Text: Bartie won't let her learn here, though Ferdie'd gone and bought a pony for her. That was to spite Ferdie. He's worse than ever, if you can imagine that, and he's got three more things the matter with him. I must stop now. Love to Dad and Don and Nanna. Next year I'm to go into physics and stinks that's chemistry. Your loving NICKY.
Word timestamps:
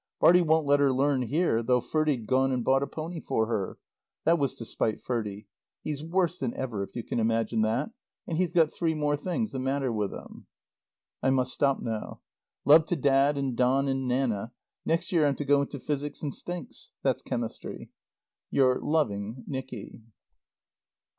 Bartie 0.19 0.41
won't 0.41 0.65
let 0.65 0.79
her 0.79 0.91
learn 0.91 1.21
here, 1.21 1.61
though 1.61 1.79
Ferdie'd 1.79 2.25
gone 2.25 2.51
and 2.51 2.65
bought 2.65 2.81
a 2.81 2.87
pony 2.87 3.19
for 3.19 3.45
her. 3.45 3.77
That 4.23 4.39
was 4.39 4.55
to 4.55 4.65
spite 4.65 4.99
Ferdie. 4.99 5.45
He's 5.83 6.03
worse 6.03 6.39
than 6.39 6.55
ever, 6.55 6.81
if 6.81 6.95
you 6.95 7.03
can 7.03 7.19
imagine 7.19 7.61
that, 7.61 7.91
and 8.25 8.39
he's 8.39 8.51
got 8.51 8.73
three 8.73 8.95
more 8.95 9.15
things 9.15 9.51
the 9.51 9.59
matter 9.59 9.91
with 9.91 10.11
him. 10.11 10.47
I 11.21 11.29
must 11.29 11.53
stop 11.53 11.81
now. 11.81 12.19
Love 12.65 12.87
to 12.87 12.95
Dad 12.95 13.37
and 13.37 13.55
Don 13.55 13.87
and 13.87 14.07
Nanna. 14.07 14.53
Next 14.85 15.11
year 15.11 15.27
I'm 15.27 15.35
to 15.35 15.45
go 15.45 15.61
into 15.61 15.79
physics 15.79 16.23
and 16.23 16.33
stinks 16.33 16.91
that's 17.03 17.21
chemistry. 17.21 17.91
Your 18.49 18.79
loving 18.81 19.43
NICKY. 19.45 20.01